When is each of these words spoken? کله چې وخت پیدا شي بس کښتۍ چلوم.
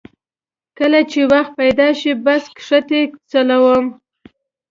کله 0.77 0.99
چې 1.11 1.21
وخت 1.31 1.51
پیدا 1.61 1.87
شي 1.99 2.11
بس 2.23 2.43
کښتۍ 2.57 3.03
چلوم. 3.31 3.85